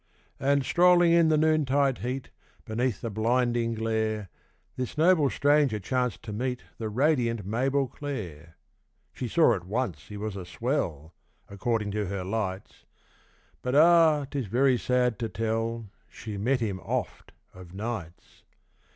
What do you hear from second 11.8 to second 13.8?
to her lights But,